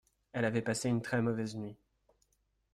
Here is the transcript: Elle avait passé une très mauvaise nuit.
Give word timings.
Elle 0.33 0.45
avait 0.45 0.63
passé 0.63 0.89
une 0.89 1.03
très 1.03 1.21
mauvaise 1.21 1.55
nuit. 1.55 1.77